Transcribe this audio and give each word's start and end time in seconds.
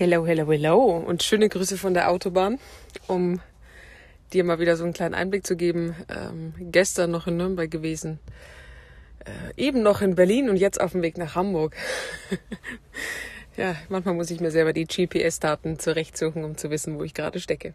Hello, 0.00 0.24
hello, 0.24 0.46
hello 0.48 0.96
und 0.96 1.24
schöne 1.24 1.48
Grüße 1.48 1.76
von 1.76 1.92
der 1.92 2.08
Autobahn, 2.08 2.60
um 3.08 3.40
dir 4.32 4.44
mal 4.44 4.60
wieder 4.60 4.76
so 4.76 4.84
einen 4.84 4.92
kleinen 4.92 5.14
Einblick 5.14 5.44
zu 5.44 5.56
geben. 5.56 5.96
Ähm, 6.08 6.54
gestern 6.56 7.10
noch 7.10 7.26
in 7.26 7.36
Nürnberg 7.36 7.68
gewesen, 7.68 8.20
äh, 9.24 9.60
eben 9.60 9.82
noch 9.82 10.00
in 10.00 10.14
Berlin 10.14 10.50
und 10.50 10.56
jetzt 10.56 10.80
auf 10.80 10.92
dem 10.92 11.02
Weg 11.02 11.18
nach 11.18 11.34
Hamburg. 11.34 11.74
ja, 13.56 13.74
manchmal 13.88 14.14
muss 14.14 14.30
ich 14.30 14.38
mir 14.38 14.52
selber 14.52 14.72
die 14.72 14.84
GPS-Daten 14.84 15.80
zurechtsuchen, 15.80 16.44
um 16.44 16.56
zu 16.56 16.70
wissen, 16.70 16.96
wo 16.96 17.02
ich 17.02 17.12
gerade 17.12 17.40
stecke. 17.40 17.74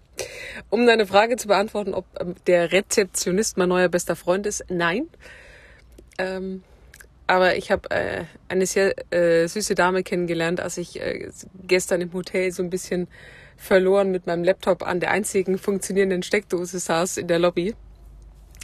Um 0.69 0.87
deine 0.87 1.05
Frage 1.05 1.35
zu 1.35 1.49
beantworten, 1.49 1.93
ob 1.93 2.05
ähm, 2.21 2.35
der 2.47 2.71
Rezeptionist 2.71 3.57
mein 3.57 3.67
neuer 3.67 3.89
bester 3.89 4.15
Freund 4.15 4.47
ist, 4.47 4.63
nein. 4.69 5.09
Ähm, 6.17 6.63
aber 7.27 7.55
ich 7.55 7.71
habe 7.71 7.89
äh, 7.91 8.23
eine 8.47 8.65
sehr 8.65 8.93
äh, 9.13 9.47
süße 9.47 9.75
Dame 9.75 10.03
kennengelernt, 10.03 10.59
als 10.59 10.77
ich 10.77 11.01
äh, 11.01 11.29
gestern 11.65 12.01
im 12.01 12.13
Hotel 12.13 12.51
so 12.51 12.63
ein 12.63 12.69
bisschen 12.69 13.07
verloren 13.55 14.11
mit 14.11 14.27
meinem 14.27 14.43
Laptop 14.43 14.85
an 14.85 14.99
der 14.99 15.11
einzigen 15.11 15.57
funktionierenden 15.57 16.23
Steckdose 16.23 16.79
saß 16.79 17.17
in 17.17 17.27
der 17.27 17.39
Lobby. 17.39 17.75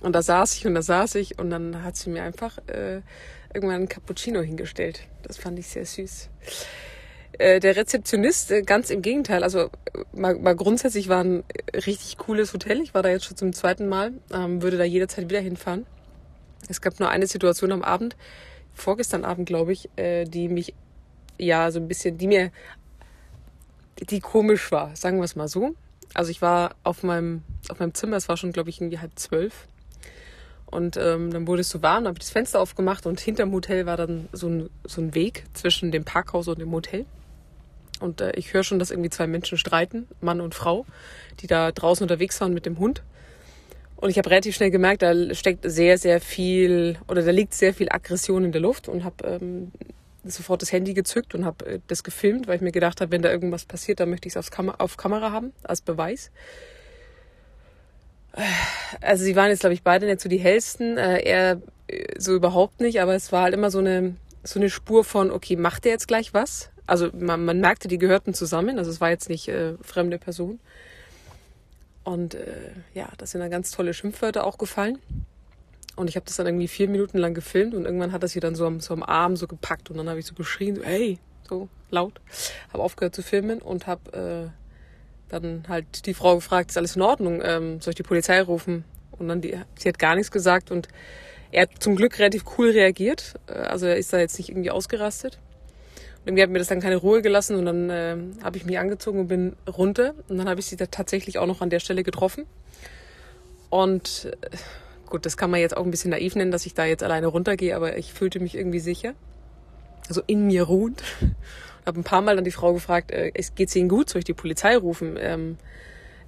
Und 0.02 0.14
da 0.14 0.22
saß 0.22 0.56
ich 0.56 0.66
und 0.66 0.76
da 0.76 0.82
saß 0.82 1.16
ich 1.16 1.40
und 1.40 1.50
dann 1.50 1.84
hat 1.84 1.98
sie 1.98 2.10
mir 2.10 2.24
einfach 2.24 2.58
äh, 2.68 3.02
irgendwann 3.54 3.78
einen 3.78 3.90
Cappuccino 3.90 4.42
hingestellt. 4.42 5.08
Das 5.24 5.38
fand 5.38 5.60
ich 5.60 5.68
sehr 5.68 5.86
süß. 5.86 6.30
Äh, 7.34 7.60
der 7.60 7.76
Rezeptionist, 7.76 8.52
äh, 8.52 8.62
ganz 8.62 8.90
im 8.90 9.02
Gegenteil, 9.02 9.44
also 9.44 9.60
äh, 9.60 9.70
mal, 10.14 10.36
mal 10.36 10.56
grundsätzlich 10.56 11.10
war 11.10 11.24
ein 11.24 11.44
richtig 11.74 12.18
cooles 12.18 12.54
Hotel. 12.54 12.82
Ich 12.82 12.94
war 12.94 13.04
da 13.04 13.10
jetzt 13.10 13.26
schon 13.26 13.38
zum 13.38 13.54
zweiten 13.54 13.88
Mal, 13.88 14.14
ähm, 14.34 14.62
würde 14.62 14.78
da 14.78 14.84
jederzeit 14.84 15.30
wieder 15.30 15.40
hinfahren. 15.40 15.86
Es 16.68 16.82
gab 16.82 17.00
nur 17.00 17.10
eine 17.10 17.28
Situation 17.28 17.72
am 17.72 17.84
Abend, 17.84 18.16
vorgestern 18.74 19.26
Abend, 19.26 19.48
glaube 19.48 19.72
ich, 19.72 19.90
äh, 19.96 20.26
die 20.26 20.50
mich 20.50 20.74
ja 21.38 21.72
so 21.72 21.80
ein 21.80 21.88
bisschen, 21.88 22.18
die 22.18 22.28
mir, 22.28 22.52
die 24.10 24.20
komisch 24.20 24.72
war, 24.72 24.96
sagen 24.96 25.18
wir 25.18 25.24
es 25.24 25.36
mal 25.36 25.48
so. 25.48 25.76
Also 26.14 26.32
ich 26.32 26.42
war 26.42 26.76
auf 26.84 27.04
meinem, 27.04 27.44
auf 27.70 27.80
meinem 27.80 27.94
Zimmer, 27.94 28.18
es 28.18 28.28
war 28.30 28.38
schon, 28.38 28.52
glaube 28.52 28.70
ich, 28.70 28.82
irgendwie 28.82 29.00
halb 29.00 29.18
zwölf. 29.18 29.68
Und 30.66 30.98
ähm, 30.98 31.32
dann 31.32 31.48
wurde 31.48 31.62
es 31.62 31.70
so 31.70 31.82
warm, 31.82 32.06
habe 32.06 32.14
ich 32.14 32.20
das 32.20 32.30
Fenster 32.30 32.60
aufgemacht 32.60 33.06
und 33.08 33.20
hinterm 33.20 33.52
Hotel 33.52 33.86
war 33.86 33.98
dann 33.98 34.30
so 34.34 34.48
ein, 34.48 34.70
so 34.84 35.02
ein 35.02 35.16
Weg 35.16 35.46
zwischen 35.54 35.92
dem 35.92 36.06
Parkhaus 36.06 36.48
und 36.48 36.60
dem 36.60 36.72
Hotel. 36.72 37.06
Und 38.00 38.22
äh, 38.22 38.32
ich 38.36 38.54
höre 38.54 38.64
schon, 38.64 38.80
dass 38.80 38.92
irgendwie 38.92 39.10
zwei 39.10 39.28
Menschen 39.28 39.58
streiten, 39.58 40.08
Mann 40.22 40.42
und 40.42 40.54
Frau, 40.54 40.86
die 41.40 41.48
da 41.48 41.72
draußen 41.72 42.04
unterwegs 42.04 42.40
waren 42.40 42.54
mit 42.54 42.66
dem 42.66 42.78
Hund. 42.78 43.02
Und 44.00 44.10
ich 44.10 44.18
habe 44.18 44.30
relativ 44.30 44.56
schnell 44.56 44.72
gemerkt, 44.72 45.02
da 45.02 45.34
steckt 45.34 45.70
sehr, 45.70 45.98
sehr 45.98 46.22
viel 46.22 46.98
oder 47.10 47.22
da 47.22 47.32
liegt 47.32 47.54
sehr 47.54 47.74
viel 47.74 47.90
Aggression 47.90 48.46
in 48.46 48.54
der 48.54 48.62
Luft 48.62 48.88
und 48.88 49.04
habe 49.04 49.28
ähm, 49.28 49.74
sofort 50.24 50.62
das 50.62 50.72
Handy 50.72 50.94
gezückt 50.94 51.36
und 51.36 51.44
habe 51.44 51.66
äh, 51.66 51.80
das 51.88 52.06
gefilmt, 52.06 52.48
weil 52.48 52.56
ich 52.56 52.62
mir 52.62 52.72
gedacht 52.72 53.02
habe, 53.02 53.12
wenn 53.12 53.22
da 53.22 53.30
irgendwas 53.30 53.66
passiert, 53.66 54.00
dann 54.00 54.10
möchte 54.10 54.30
ich 54.30 54.38
es 54.38 54.52
Kam 54.52 54.70
auf 54.70 54.96
Kamera 54.96 55.34
haben 55.34 55.52
als 55.64 55.82
Beweis. 55.82 56.32
Also 59.02 59.26
sie 59.26 59.36
waren 59.36 59.50
jetzt, 59.50 59.62
glaube 59.62 59.74
ich, 59.74 59.84
beide 59.84 60.06
nicht 60.06 60.22
so 60.22 60.30
die 60.30 60.38
hellsten. 60.38 60.98
Äh, 60.98 61.20
er 61.24 61.62
äh, 61.88 62.06
so 62.18 62.34
überhaupt 62.34 62.80
nicht, 62.80 63.02
aber 63.02 63.16
es 63.16 63.34
war 63.34 63.44
halt 63.44 63.54
immer 63.54 63.70
so 63.70 63.80
eine, 63.80 64.16
so 64.46 64.62
eine 64.62 64.70
Spur 64.70 65.04
von, 65.04 65.30
okay, 65.30 65.58
macht 65.58 65.86
er 65.86 65.92
jetzt 65.92 66.08
gleich 66.08 66.34
was? 66.34 66.70
Also 66.88 67.10
man, 67.14 67.44
man 67.44 67.60
merkte, 67.60 67.90
die 67.90 67.98
gehörten 67.98 68.34
zusammen, 68.34 68.80
also 68.80 68.90
es 68.92 69.02
war 69.02 69.10
jetzt 69.10 69.28
nicht 69.28 69.50
äh, 69.50 69.74
fremde 69.82 70.20
Person. 70.20 70.62
Und 72.10 72.34
äh, 72.34 72.72
ja, 72.96 73.08
das 73.20 73.32
sind 73.32 73.42
dann 73.42 73.52
ganz 73.52 73.70
tolle 73.70 73.94
Schimpfwörter 73.94 74.44
auch 74.44 74.58
gefallen. 74.58 74.98
Und 75.96 76.10
ich 76.10 76.16
habe 76.16 76.26
das 76.26 76.38
dann 76.38 76.48
irgendwie 76.48 76.68
vier 76.68 76.90
Minuten 76.90 77.20
lang 77.20 77.36
gefilmt 77.36 77.76
und 77.76 77.86
irgendwann 77.86 78.12
hat 78.12 78.24
das 78.24 78.32
sie 78.32 78.40
dann 78.40 78.56
so 78.56 78.66
am, 78.66 78.80
so 78.80 78.96
am 78.96 79.04
Arm 79.04 79.36
so 79.36 79.46
gepackt 79.46 79.92
und 79.92 79.98
dann 79.98 80.10
habe 80.10 80.18
ich 80.18 80.26
so 80.26 80.34
geschrien, 80.34 80.78
so, 80.78 80.84
hey, 80.84 81.20
so 81.48 81.70
laut. 81.92 82.20
Habe 82.74 82.82
aufgehört 82.82 83.14
zu 83.14 83.22
filmen 83.22 83.62
und 83.62 83.86
habe 83.86 84.50
äh, 84.50 85.32
dann 85.32 85.66
halt 85.68 86.08
die 86.08 86.16
Frau 86.16 86.34
gefragt, 86.34 86.72
ist 86.72 86.78
alles 86.78 86.96
in 86.96 87.04
Ordnung? 87.04 87.42
Ähm, 87.44 87.80
soll 87.80 87.92
ich 87.92 87.98
die 87.98 88.04
Polizei 88.04 88.42
rufen? 88.42 88.86
Und 89.12 89.28
dann 89.28 89.42
die, 89.42 89.56
sie 89.78 89.90
hat 89.90 90.00
gar 90.00 90.16
nichts 90.16 90.32
gesagt 90.32 90.72
und 90.72 90.88
er 91.52 91.64
hat 91.64 91.70
zum 91.80 91.96
Glück 91.96 92.18
relativ 92.18 92.44
cool 92.58 92.72
reagiert. 92.72 93.36
Äh, 93.46 93.54
also 93.54 93.86
er 93.86 93.98
ist 93.98 94.12
da 94.14 94.18
jetzt 94.18 94.40
nicht 94.40 94.50
irgendwie 94.50 94.72
ausgerastet. 94.72 95.38
Irgendwie 96.30 96.44
hat 96.44 96.52
mir 96.52 96.60
das 96.60 96.68
dann 96.68 96.80
keine 96.80 96.98
Ruhe 96.98 97.24
gelassen 97.24 97.56
und 97.56 97.66
dann 97.66 97.90
äh, 97.90 98.16
habe 98.44 98.56
ich 98.56 98.64
mich 98.64 98.78
angezogen 98.78 99.22
und 99.22 99.30
bin 99.30 99.56
runter. 99.68 100.14
Und 100.28 100.38
dann 100.38 100.48
habe 100.48 100.60
ich 100.60 100.68
sie 100.68 100.76
da 100.76 100.86
tatsächlich 100.86 101.40
auch 101.40 101.48
noch 101.48 101.62
an 101.62 101.72
der 101.72 101.80
Stelle 101.80 102.04
getroffen. 102.04 102.46
Und 103.72 104.30
äh, 104.40 104.58
gut, 105.08 105.26
das 105.26 105.38
kann 105.38 105.50
man 105.50 105.60
jetzt 105.60 105.76
auch 105.76 105.84
ein 105.84 105.90
bisschen 105.90 106.12
naiv 106.12 106.36
nennen, 106.36 106.52
dass 106.52 106.68
ich 106.68 106.76
da 106.76 106.86
jetzt 106.86 107.02
alleine 107.02 107.26
runtergehe, 107.26 107.76
aber 107.76 107.98
ich 107.98 108.14
fühlte 108.14 108.40
mich 108.40 108.54
irgendwie 108.54 108.78
sicher. 108.78 109.16
Also 110.08 110.22
in 110.28 110.46
mir 110.46 110.66
ruhend. 110.66 111.02
habe 111.88 112.00
ein 112.00 112.04
paar 112.04 112.22
Mal 112.22 112.36
dann 112.36 112.46
die 112.46 112.52
Frau 112.52 112.74
gefragt, 112.74 113.10
äh, 113.10 113.32
geht's 113.56 113.76
Ihnen 113.76 113.90
gut? 113.90 114.08
Soll 114.12 114.20
ich 114.20 114.26
die 114.26 114.36
Polizei 114.36 114.78
rufen? 114.78 115.18
Ähm, 115.20 115.58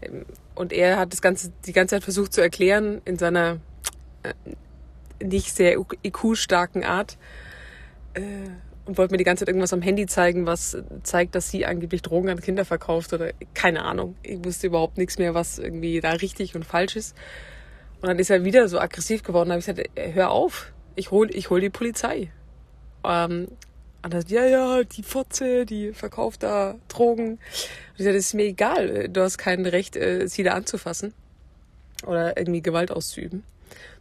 ähm, 0.02 0.26
und 0.56 0.74
er 0.74 0.98
hat 0.98 1.14
das 1.14 1.22
Ganze 1.22 1.52
die 1.68 1.74
ganze 1.74 1.98
Zeit 1.98 2.04
versucht 2.04 2.34
zu 2.34 2.42
erklären 2.42 3.04
in 3.06 3.20
seiner 3.20 3.60
äh, 4.24 4.34
nicht 5.24 5.56
sehr 5.56 5.78
IQ-starken 6.04 6.84
Art. 6.84 7.20
Äh, 8.16 8.22
und 8.92 8.98
wollte 8.98 9.14
mir 9.14 9.18
die 9.18 9.24
ganze 9.24 9.46
Zeit 9.46 9.48
irgendwas 9.48 9.72
am 9.72 9.82
Handy 9.82 10.06
zeigen, 10.06 10.46
was 10.46 10.78
zeigt, 11.04 11.34
dass 11.34 11.50
sie 11.50 11.66
angeblich 11.66 12.02
Drogen 12.02 12.30
an 12.30 12.42
Kinder 12.42 12.66
verkauft 12.66 13.14
oder 13.14 13.32
keine 13.54 13.86
Ahnung. 13.86 14.18
Ich 14.22 14.44
wusste 14.44 14.68
überhaupt 14.68 14.98
nichts 14.98 15.18
mehr, 15.18 15.34
was 15.34 15.60
irgendwie 15.60 16.02
da 16.02 16.12
richtig 16.12 16.56
und 16.56 16.66
falsch 16.66 16.98
ist. 16.98 17.16
Und 18.02 18.10
dann 18.10 18.20
ist 18.20 18.30
er 18.30 18.44
wieder 18.44 18.68
so 18.68 18.80
aggressiv 18.80 19.24
geworden. 19.24 19.48
Da 19.48 19.54
habe 19.54 19.60
ich 19.62 19.66
gesagt, 19.66 19.98
äh, 19.98 20.12
hör 20.12 20.32
auf, 20.32 20.74
ich 20.96 21.10
hol, 21.10 21.34
ich 21.34 21.50
hol 21.50 21.62
die 21.62 21.70
Polizei. 21.70 22.32
Ähm, 23.06 23.48
und 24.04 24.14
dann, 24.14 24.26
ja, 24.28 24.46
ja, 24.46 24.84
die 24.84 25.04
Fotze, 25.04 25.66
die 25.66 25.94
verkauft 25.94 26.44
da 26.44 26.76
Drogen. 26.90 27.30
Und 27.30 27.40
ich 27.96 28.04
sagte, 28.04 28.18
das 28.18 28.26
ist 28.26 28.34
mir 28.34 28.44
egal, 28.44 29.08
du 29.08 29.22
hast 29.22 29.38
kein 29.38 29.66
Recht, 29.66 29.96
äh, 29.96 30.28
sie 30.28 30.44
da 30.44 30.52
anzufassen 30.52 31.14
oder 32.06 32.36
irgendwie 32.36 32.62
Gewalt 32.62 32.92
auszuüben. 32.92 33.46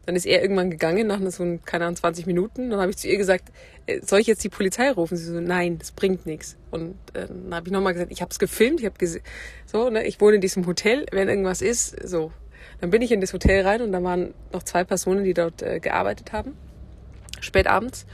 Dann 0.07 0.17
ist 0.17 0.27
er 0.27 0.43
irgendwann 0.43 0.71
gegangen 0.71 1.07
nach 1.07 1.21
so, 1.31 1.59
keine 1.65 1.85
Ahnung, 1.85 1.97
20 1.97 2.27
Minuten. 2.27 2.71
Dann 2.71 2.81
habe 2.81 2.91
ich 2.91 2.97
zu 2.97 3.09
ihr 3.09 3.17
gesagt, 3.17 3.45
äh, 3.87 4.01
soll 4.05 4.21
ich 4.21 4.27
jetzt 4.27 4.43
die 4.45 4.49
Polizei 4.49 4.91
rufen? 4.91 5.17
Sie 5.17 5.25
so, 5.25 5.41
nein, 5.41 5.79
das 5.79 5.93
bringt 5.93 6.27
nichts. 6.27 6.57
Und 6.71 6.95
äh, 7.15 7.27
dann 7.27 7.55
habe 7.55 7.69
ich 7.69 7.73
nochmal 7.73 7.93
gesagt, 7.93 8.13
ich 8.13 8.23
habe 8.23 8.31
es 8.31 8.39
gefilmt, 8.39 8.81
ich 8.81 8.87
habe 8.87 8.97
so, 9.67 9.91
ne, 9.91 10.07
ich 10.07 10.21
wohne 10.21 10.37
in 10.37 10.41
diesem 10.41 10.67
Hotel, 10.67 11.07
wenn 11.13 11.29
irgendwas 11.29 11.63
ist, 11.63 11.97
so. 12.09 12.33
Dann 12.81 12.91
bin 12.91 13.03
ich 13.03 13.13
in 13.13 13.21
das 13.21 13.33
Hotel 13.33 13.67
rein 13.67 13.83
und 13.83 13.93
da 13.93 14.03
waren 14.03 14.33
noch 14.53 14.63
zwei 14.63 14.85
Personen, 14.85 15.25
die 15.25 15.35
dort 15.35 15.63
äh, 15.63 15.81
gearbeitet 15.81 16.33
haben, 16.33 16.57
spät 17.41 17.67
abends 17.67 18.07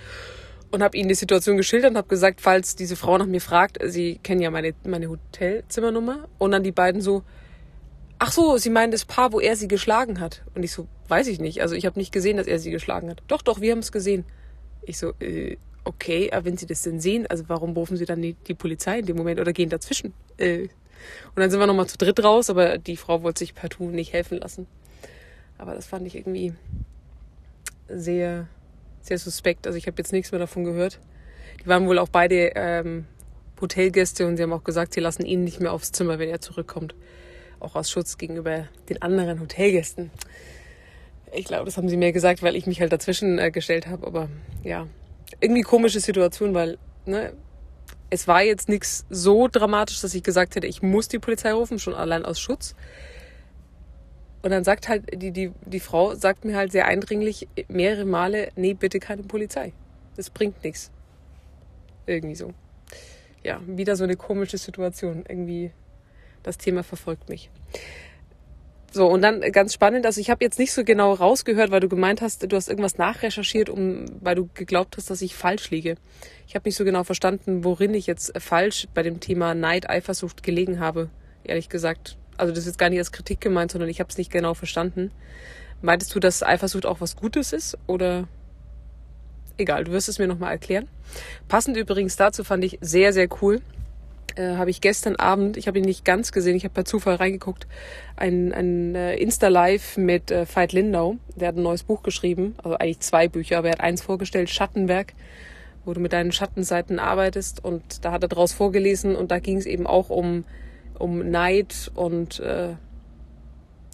und 0.70 0.82
habe 0.82 0.96
ihnen 0.96 1.08
die 1.08 1.14
Situation 1.14 1.56
geschildert 1.56 1.92
und 1.92 1.96
habe 1.96 2.08
gesagt, 2.08 2.40
falls 2.40 2.76
diese 2.76 2.96
Frau 2.96 3.16
nach 3.18 3.26
mir 3.26 3.40
fragt, 3.40 3.78
sie 3.84 4.18
kennen 4.22 4.40
ja 4.40 4.50
meine, 4.50 4.74
meine 4.84 5.08
Hotelzimmernummer. 5.08 6.28
Und 6.38 6.50
dann 6.50 6.62
die 6.62 6.72
beiden 6.72 7.00
so, 7.00 7.22
ach 8.18 8.32
so, 8.32 8.56
sie 8.56 8.70
meinen 8.70 8.92
das 8.92 9.04
Paar, 9.04 9.32
wo 9.32 9.40
er 9.40 9.56
sie 9.56 9.68
geschlagen 9.68 10.20
hat. 10.20 10.42
Und 10.54 10.62
ich 10.62 10.72
so, 10.72 10.86
Weiß 11.08 11.28
ich 11.28 11.40
nicht. 11.40 11.62
Also 11.62 11.74
ich 11.74 11.86
habe 11.86 11.98
nicht 11.98 12.12
gesehen, 12.12 12.36
dass 12.36 12.46
er 12.46 12.58
sie 12.58 12.70
geschlagen 12.70 13.10
hat. 13.10 13.22
Doch, 13.28 13.42
doch, 13.42 13.60
wir 13.60 13.72
haben 13.72 13.78
es 13.80 13.92
gesehen. 13.92 14.24
Ich 14.82 14.98
so, 14.98 15.12
äh, 15.20 15.56
okay, 15.84 16.30
aber 16.32 16.46
wenn 16.46 16.56
Sie 16.56 16.66
das 16.66 16.82
denn 16.82 17.00
sehen, 17.00 17.26
also 17.28 17.44
warum 17.48 17.72
rufen 17.72 17.96
Sie 17.96 18.04
dann 18.04 18.20
die, 18.22 18.34
die 18.34 18.54
Polizei 18.54 18.98
in 18.98 19.06
dem 19.06 19.16
Moment 19.16 19.40
oder 19.40 19.52
gehen 19.52 19.70
dazwischen? 19.70 20.12
Äh. 20.36 20.62
Und 20.62 21.40
dann 21.42 21.50
sind 21.50 21.60
wir 21.60 21.66
nochmal 21.66 21.86
zu 21.86 21.98
dritt 21.98 22.22
raus, 22.22 22.50
aber 22.50 22.78
die 22.78 22.96
Frau 22.96 23.22
wollte 23.22 23.40
sich 23.40 23.54
partout 23.54 23.90
nicht 23.90 24.12
helfen 24.12 24.38
lassen. 24.38 24.66
Aber 25.58 25.74
das 25.74 25.86
fand 25.86 26.06
ich 26.06 26.16
irgendwie 26.16 26.54
sehr, 27.88 28.48
sehr 29.00 29.18
suspekt. 29.18 29.66
Also 29.66 29.78
ich 29.78 29.86
habe 29.86 29.96
jetzt 29.98 30.12
nichts 30.12 30.32
mehr 30.32 30.38
davon 30.38 30.64
gehört. 30.64 30.98
Die 31.62 31.66
waren 31.66 31.86
wohl 31.86 31.98
auch 31.98 32.08
beide 32.08 32.52
ähm, 32.54 33.06
Hotelgäste 33.60 34.26
und 34.26 34.36
sie 34.36 34.42
haben 34.42 34.52
auch 34.52 34.64
gesagt, 34.64 34.94
sie 34.94 35.00
lassen 35.00 35.24
ihn 35.24 35.44
nicht 35.44 35.60
mehr 35.60 35.72
aufs 35.72 35.92
Zimmer, 35.92 36.18
wenn 36.18 36.28
er 36.28 36.40
zurückkommt. 36.40 36.94
Auch 37.60 37.74
aus 37.74 37.90
Schutz 37.90 38.18
gegenüber 38.18 38.66
den 38.88 39.00
anderen 39.02 39.40
Hotelgästen. 39.40 40.10
Ich 41.36 41.44
glaube, 41.44 41.66
das 41.66 41.76
haben 41.76 41.88
sie 41.88 41.96
mir 41.96 42.12
gesagt, 42.12 42.42
weil 42.42 42.56
ich 42.56 42.66
mich 42.66 42.80
halt 42.80 42.92
dazwischen 42.92 43.38
äh, 43.38 43.50
gestellt 43.50 43.86
habe. 43.86 44.06
Aber 44.06 44.28
ja, 44.64 44.86
irgendwie 45.40 45.62
komische 45.62 46.00
Situation, 46.00 46.54
weil 46.54 46.78
ne, 47.04 47.32
es 48.10 48.26
war 48.26 48.42
jetzt 48.42 48.68
nichts 48.68 49.04
so 49.10 49.48
dramatisch, 49.48 50.00
dass 50.00 50.14
ich 50.14 50.22
gesagt 50.22 50.56
hätte, 50.56 50.66
ich 50.66 50.82
muss 50.82 51.08
die 51.08 51.18
Polizei 51.18 51.52
rufen, 51.52 51.78
schon 51.78 51.94
allein 51.94 52.24
aus 52.24 52.40
Schutz. 52.40 52.74
Und 54.42 54.50
dann 54.50 54.64
sagt 54.64 54.88
halt 54.88 55.22
die, 55.22 55.32
die, 55.32 55.52
die 55.64 55.80
Frau, 55.80 56.14
sagt 56.14 56.44
mir 56.44 56.56
halt 56.56 56.72
sehr 56.72 56.86
eindringlich 56.86 57.48
mehrere 57.68 58.04
Male, 58.04 58.50
nee, 58.54 58.74
bitte 58.74 59.00
keine 59.00 59.24
Polizei. 59.24 59.72
Das 60.16 60.30
bringt 60.30 60.62
nichts. 60.62 60.90
Irgendwie 62.06 62.36
so. 62.36 62.52
Ja, 63.42 63.60
wieder 63.66 63.96
so 63.96 64.04
eine 64.04 64.16
komische 64.16 64.58
Situation. 64.58 65.24
Irgendwie, 65.28 65.72
das 66.42 66.58
Thema 66.58 66.84
verfolgt 66.84 67.28
mich. 67.28 67.50
So, 68.92 69.06
und 69.08 69.20
dann 69.20 69.40
ganz 69.52 69.74
spannend, 69.74 70.06
also 70.06 70.20
ich 70.20 70.30
habe 70.30 70.44
jetzt 70.44 70.58
nicht 70.58 70.72
so 70.72 70.84
genau 70.84 71.12
rausgehört, 71.12 71.70
weil 71.70 71.80
du 71.80 71.88
gemeint 71.88 72.22
hast, 72.22 72.50
du 72.50 72.56
hast 72.56 72.68
irgendwas 72.68 72.96
nachrecherchiert, 72.96 73.68
um, 73.68 74.06
weil 74.20 74.34
du 74.34 74.48
geglaubt 74.54 74.96
hast, 74.96 75.10
dass 75.10 75.20
ich 75.22 75.34
falsch 75.34 75.70
liege. 75.70 75.96
Ich 76.46 76.54
habe 76.54 76.66
nicht 76.68 76.76
so 76.76 76.84
genau 76.84 77.04
verstanden, 77.04 77.64
worin 77.64 77.92
ich 77.94 78.06
jetzt 78.06 78.32
falsch 78.40 78.86
bei 78.94 79.02
dem 79.02 79.20
Thema 79.20 79.54
Neid, 79.54 79.90
Eifersucht 79.90 80.42
gelegen 80.42 80.80
habe, 80.80 81.10
ehrlich 81.44 81.68
gesagt. 81.68 82.16
Also 82.38 82.52
das 82.52 82.60
ist 82.60 82.66
jetzt 82.66 82.78
gar 82.78 82.88
nicht 82.88 82.98
als 82.98 83.12
Kritik 83.12 83.40
gemeint, 83.40 83.72
sondern 83.72 83.90
ich 83.90 84.00
habe 84.00 84.08
es 84.10 84.18
nicht 84.18 84.30
genau 84.30 84.54
verstanden. 84.54 85.10
Meintest 85.82 86.14
du, 86.14 86.20
dass 86.20 86.42
Eifersucht 86.42 86.86
auch 86.86 87.00
was 87.00 87.16
Gutes 87.16 87.52
ist 87.52 87.76
oder 87.86 88.28
egal, 89.58 89.84
du 89.84 89.92
wirst 89.92 90.08
es 90.08 90.18
mir 90.18 90.26
nochmal 90.26 90.52
erklären. 90.52 90.88
Passend 91.48 91.76
übrigens 91.76 92.16
dazu 92.16 92.44
fand 92.44 92.64
ich 92.64 92.78
sehr, 92.80 93.12
sehr 93.12 93.28
cool 93.42 93.60
äh, 94.36 94.56
habe 94.56 94.70
ich 94.70 94.80
gestern 94.80 95.16
Abend, 95.16 95.56
ich 95.56 95.66
habe 95.66 95.78
ihn 95.78 95.84
nicht 95.84 96.04
ganz 96.04 96.32
gesehen, 96.32 96.56
ich 96.56 96.64
habe 96.64 96.74
per 96.74 96.84
Zufall 96.84 97.16
reingeguckt, 97.16 97.66
ein, 98.16 98.52
ein 98.52 98.94
äh, 98.94 99.16
Insta-Live 99.16 99.96
mit 99.96 100.30
äh, 100.30 100.46
Veit 100.46 100.72
Lindau. 100.72 101.16
Der 101.34 101.48
hat 101.48 101.56
ein 101.56 101.62
neues 101.62 101.82
Buch 101.82 102.02
geschrieben, 102.02 102.54
also 102.62 102.76
eigentlich 102.76 103.00
zwei 103.00 103.28
Bücher, 103.28 103.58
aber 103.58 103.68
er 103.68 103.72
hat 103.72 103.80
eins 103.80 104.02
vorgestellt, 104.02 104.50
Schattenwerk, 104.50 105.14
wo 105.84 105.94
du 105.94 106.00
mit 106.00 106.12
deinen 106.12 106.32
Schattenseiten 106.32 106.98
arbeitest 106.98 107.64
und 107.64 108.04
da 108.04 108.12
hat 108.12 108.22
er 108.22 108.28
draus 108.28 108.52
vorgelesen 108.52 109.16
und 109.16 109.30
da 109.30 109.38
ging 109.38 109.56
es 109.56 109.66
eben 109.66 109.86
auch 109.86 110.10
um, 110.10 110.44
um 110.98 111.30
Neid 111.30 111.90
und 111.94 112.40
äh, 112.40 112.74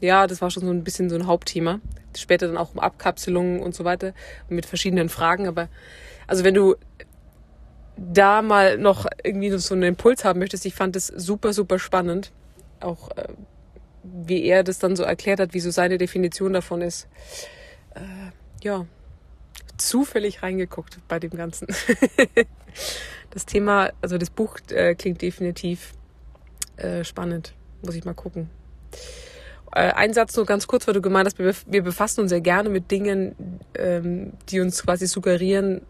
ja, 0.00 0.26
das 0.26 0.40
war 0.40 0.50
schon 0.50 0.64
so 0.64 0.70
ein 0.70 0.84
bisschen 0.84 1.08
so 1.08 1.16
ein 1.16 1.26
Hauptthema. 1.26 1.80
Später 2.16 2.46
dann 2.46 2.58
auch 2.58 2.74
um 2.74 2.80
Abkapselungen 2.80 3.60
und 3.60 3.74
so 3.74 3.84
weiter 3.84 4.12
mit 4.48 4.66
verschiedenen 4.66 5.08
Fragen, 5.08 5.46
aber 5.46 5.68
also 6.26 6.44
wenn 6.44 6.54
du 6.54 6.76
da 7.96 8.42
mal 8.42 8.78
noch 8.78 9.06
irgendwie 9.22 9.50
so 9.58 9.74
einen 9.74 9.82
Impuls 9.82 10.24
haben 10.24 10.38
möchtest, 10.38 10.66
ich 10.66 10.74
fand 10.74 10.96
es 10.96 11.06
super, 11.08 11.52
super 11.52 11.78
spannend. 11.78 12.32
Auch 12.80 13.10
äh, 13.16 13.28
wie 14.02 14.44
er 14.44 14.64
das 14.64 14.78
dann 14.78 14.96
so 14.96 15.02
erklärt 15.04 15.40
hat, 15.40 15.54
wie 15.54 15.60
so 15.60 15.70
seine 15.70 15.98
Definition 15.98 16.52
davon 16.52 16.82
ist. 16.82 17.08
Äh, 17.94 18.00
ja, 18.62 18.86
zufällig 19.76 20.42
reingeguckt 20.42 20.98
bei 21.08 21.18
dem 21.18 21.30
Ganzen. 21.30 21.68
das 23.30 23.46
Thema, 23.46 23.90
also 24.00 24.18
das 24.18 24.30
Buch 24.30 24.58
äh, 24.70 24.94
klingt 24.94 25.22
definitiv 25.22 25.92
äh, 26.76 27.04
spannend. 27.04 27.54
Muss 27.82 27.94
ich 27.94 28.04
mal 28.04 28.14
gucken. 28.14 28.50
Äh, 29.74 29.92
ein 29.92 30.12
Satz 30.12 30.36
nur 30.36 30.46
ganz 30.46 30.66
kurz, 30.66 30.86
weil 30.86 30.94
du 30.94 31.02
gemeint 31.02 31.26
hast, 31.26 31.38
wir, 31.38 31.82
befassen 31.82 32.20
uns 32.20 32.30
sehr 32.30 32.40
gerne 32.40 32.68
mit 32.68 32.90
Dingen, 32.90 33.60
ähm, 33.74 34.34
die 34.48 34.60
uns 34.60 34.82
quasi 34.82 35.06
suggerieren, 35.06 35.82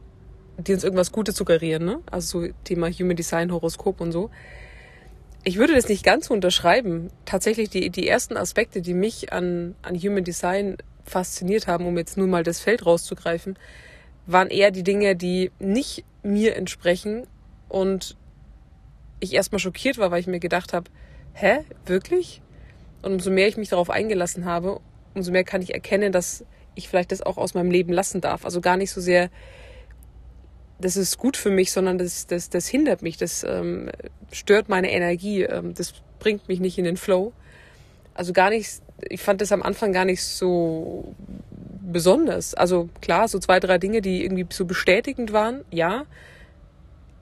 die 0.59 0.75
uns 0.75 0.85
irgendwas 0.85 1.13
Gutes 1.13 1.37
suggerieren, 1.37 1.85
ne? 1.85 2.01
Also 2.11 2.41
so 2.41 2.53
Thema 2.65 2.91
Human 2.91 3.17
Design, 3.17 3.53
Horoskop 3.53 4.01
und 4.01 4.13
so. 4.13 4.31
Ich 5.45 5.57
würde 5.57 5.75
das 5.75 5.89
nicht 5.89 6.05
ganz 6.05 6.27
so 6.27 6.35
unterschreiben. 6.35 7.11
Tatsächlich 7.25 7.71
die, 7.71 7.91
die 7.91 8.07
ersten 8.07 8.37
Aspekte, 8.37 8.81
die 8.81 8.95
mich 8.95 9.33
an, 9.33 9.75
an 9.83 9.97
Human 9.97 10.25
Design 10.25 10.77
fasziniert 11.05 11.67
haben, 11.67 11.87
um 11.87 11.99
jetzt 11.99 12.17
nur 12.17 12.29
mal 12.29 12.45
das 12.45 12.61
Feld 12.61 12.87
rauszugreifen, 12.87 13.59
waren 14.27 14.49
eher 14.49 14.71
die 14.71 14.85
Dinge, 14.85 15.17
die 15.17 15.51
nicht 15.59 16.05
mir 16.23 16.55
entsprechen 16.57 17.27
und 17.69 18.17
ich 19.19 19.35
erstmal 19.35 19.59
schockiert 19.59 19.99
war, 19.99 20.11
weil 20.11 20.21
ich 20.21 20.27
mir 20.27 20.41
gedacht 20.41 20.73
habe, 20.73 20.91
hä, 21.33 21.61
wirklich? 21.87 22.41
Und 23.03 23.15
umso 23.15 23.31
mehr 23.31 23.49
ich 23.49 23.57
mich 23.57 23.71
darauf 23.71 23.91
eingelassen 23.91 24.45
habe, 24.45 24.81
umso 25.15 25.33
mehr 25.33 25.45
kann 25.45 25.63
ich 25.63 25.75
erkennen, 25.75 26.13
dass 26.13 26.45
ich 26.75 26.89
vielleicht 26.89 27.13
das 27.13 27.23
auch 27.23 27.37
aus 27.37 27.55
meinem 27.55 27.71
Leben 27.71 27.93
lassen 27.93 28.21
darf. 28.21 28.45
Also 28.45 28.61
gar 28.61 28.77
nicht 28.77 28.93
so 28.93 29.01
sehr 29.01 29.31
das 30.83 30.97
ist 30.97 31.19
gut 31.19 31.37
für 31.37 31.51
mich, 31.51 31.73
sondern 31.73 31.99
das, 31.99 32.27
das, 32.27 32.51
das 32.51 32.69
hindert 32.69 33.03
mich, 33.03 33.17
das 33.17 33.45
ähm, 33.45 33.91
stört 34.31 34.69
meine 34.69 34.93
Energie, 34.93 35.43
ähm, 35.43 35.75
das 35.75 35.95
bringt 36.19 36.49
mich 36.49 36.61
nicht 36.61 36.79
in 36.79 36.85
den 36.85 36.97
Flow. 36.97 37.33
Also 38.15 38.33
gar 38.33 38.51
nicht, 38.51 38.83
ich 39.09 39.23
fand 39.23 39.41
das 39.41 39.53
am 39.53 39.63
Anfang 39.63 39.93
gar 39.93 40.05
nicht 40.05 40.23
so 40.23 41.15
besonders. 41.81 42.55
Also 42.55 42.89
klar, 43.01 43.29
so 43.29 43.39
zwei, 43.39 43.61
drei 43.61 43.79
Dinge, 43.79 44.03
die 44.03 44.25
irgendwie 44.25 44.47
so 44.51 44.65
bestätigend 44.65 45.33
waren, 45.33 45.65
ja. 45.71 46.05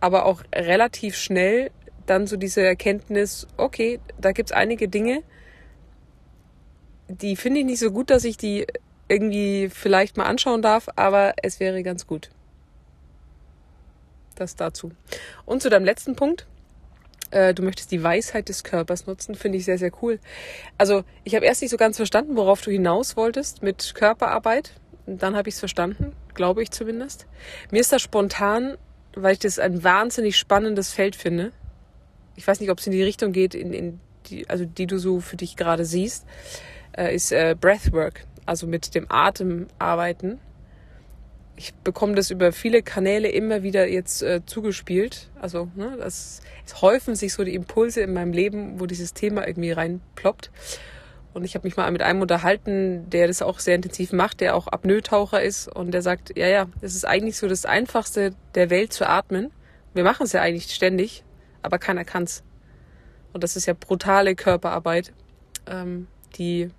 Aber 0.00 0.24
auch 0.24 0.42
relativ 0.54 1.16
schnell 1.16 1.70
dann 2.06 2.26
so 2.26 2.36
diese 2.36 2.62
Erkenntnis, 2.62 3.46
okay, 3.56 4.00
da 4.20 4.32
gibt's 4.32 4.52
einige 4.52 4.88
Dinge, 4.88 5.22
die 7.08 7.36
finde 7.36 7.60
ich 7.60 7.66
nicht 7.66 7.80
so 7.80 7.90
gut, 7.90 8.10
dass 8.10 8.24
ich 8.24 8.36
die 8.36 8.66
irgendwie 9.08 9.68
vielleicht 9.68 10.16
mal 10.16 10.24
anschauen 10.24 10.62
darf, 10.62 10.88
aber 10.96 11.34
es 11.42 11.60
wäre 11.60 11.82
ganz 11.82 12.06
gut. 12.06 12.30
Das 14.40 14.56
dazu. 14.56 14.90
Und 15.44 15.60
zu 15.60 15.68
deinem 15.68 15.84
letzten 15.84 16.16
Punkt. 16.16 16.46
Äh, 17.30 17.52
du 17.52 17.62
möchtest 17.62 17.92
die 17.92 18.02
Weisheit 18.02 18.48
des 18.48 18.64
Körpers 18.64 19.06
nutzen, 19.06 19.34
finde 19.34 19.58
ich 19.58 19.66
sehr, 19.66 19.76
sehr 19.76 19.92
cool. 20.02 20.18
Also 20.78 21.04
ich 21.24 21.34
habe 21.34 21.44
erst 21.44 21.60
nicht 21.60 21.70
so 21.70 21.76
ganz 21.76 21.96
verstanden, 21.96 22.36
worauf 22.36 22.62
du 22.62 22.70
hinaus 22.70 23.18
wolltest 23.18 23.62
mit 23.62 23.94
Körperarbeit. 23.94 24.72
Dann 25.06 25.36
habe 25.36 25.50
ich 25.50 25.56
es 25.56 25.58
verstanden, 25.58 26.14
glaube 26.32 26.62
ich 26.62 26.70
zumindest. 26.70 27.26
Mir 27.70 27.80
ist 27.80 27.92
das 27.92 28.00
spontan, 28.00 28.78
weil 29.14 29.34
ich 29.34 29.38
das 29.38 29.58
ein 29.58 29.84
wahnsinnig 29.84 30.38
spannendes 30.38 30.92
Feld 30.92 31.14
finde. 31.16 31.52
Ich 32.34 32.46
weiß 32.46 32.60
nicht, 32.60 32.70
ob 32.70 32.78
es 32.78 32.86
in 32.86 32.92
die 32.92 33.02
Richtung 33.02 33.32
geht, 33.32 33.54
in, 33.54 33.74
in 33.74 34.00
die, 34.26 34.48
also 34.48 34.64
die 34.64 34.86
du 34.86 34.98
so 34.98 35.20
für 35.20 35.36
dich 35.36 35.54
gerade 35.56 35.84
siehst, 35.84 36.24
äh, 36.96 37.14
ist 37.14 37.30
äh, 37.30 37.54
Breathwork, 37.60 38.24
also 38.46 38.66
mit 38.66 38.94
dem 38.94 39.04
Atem 39.10 39.66
arbeiten 39.78 40.40
ich 41.60 41.74
bekomme 41.74 42.14
das 42.14 42.30
über 42.30 42.52
viele 42.52 42.82
Kanäle 42.82 43.28
immer 43.28 43.62
wieder 43.62 43.86
jetzt 43.86 44.22
äh, 44.22 44.40
zugespielt. 44.46 45.28
Also 45.38 45.68
ne, 45.76 45.94
das, 45.98 46.40
es 46.64 46.80
häufen 46.80 47.14
sich 47.14 47.34
so 47.34 47.44
die 47.44 47.54
Impulse 47.54 48.00
in 48.00 48.14
meinem 48.14 48.32
Leben, 48.32 48.80
wo 48.80 48.86
dieses 48.86 49.12
Thema 49.12 49.46
irgendwie 49.46 49.70
reinploppt. 49.70 50.50
Und 51.34 51.44
ich 51.44 51.54
habe 51.54 51.66
mich 51.66 51.76
mal 51.76 51.90
mit 51.92 52.00
einem 52.00 52.22
unterhalten, 52.22 53.10
der 53.10 53.26
das 53.26 53.42
auch 53.42 53.58
sehr 53.58 53.74
intensiv 53.74 54.12
macht, 54.12 54.40
der 54.40 54.56
auch 54.56 54.68
Apnoe-Taucher 54.68 55.42
ist 55.42 55.68
und 55.68 55.92
der 55.92 56.00
sagt, 56.00 56.36
ja, 56.36 56.48
ja, 56.48 56.66
es 56.80 56.94
ist 56.94 57.04
eigentlich 57.04 57.36
so 57.36 57.46
das 57.46 57.66
Einfachste 57.66 58.34
der 58.54 58.70
Welt 58.70 58.94
zu 58.94 59.06
atmen. 59.06 59.50
Wir 59.92 60.02
machen 60.02 60.24
es 60.24 60.32
ja 60.32 60.40
eigentlich 60.40 60.74
ständig, 60.74 61.24
aber 61.60 61.78
keiner 61.78 62.06
kann's. 62.06 62.42
Und 63.34 63.44
das 63.44 63.54
ist 63.54 63.66
ja 63.66 63.74
brutale 63.74 64.34
Körperarbeit, 64.34 65.12
ähm, 65.66 66.06
die 66.36 66.70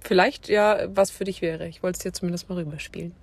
vielleicht 0.00 0.48
ja 0.48 0.88
was 0.94 1.10
für 1.10 1.24
dich 1.24 1.42
wäre. 1.42 1.68
Ich 1.68 1.82
wollte 1.82 1.98
es 1.98 2.02
dir 2.02 2.12
zumindest 2.12 2.48
mal 2.48 2.56
rüberspielen. 2.56 3.14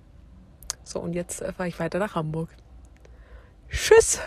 So, 0.84 1.00
und 1.00 1.12
jetzt 1.12 1.42
äh, 1.42 1.52
fahre 1.52 1.68
ich 1.68 1.78
weiter 1.78 1.98
nach 1.98 2.14
Hamburg. 2.14 2.48
Tschüss! 3.70 4.20